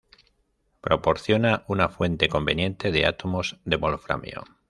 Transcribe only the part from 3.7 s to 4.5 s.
wolframio.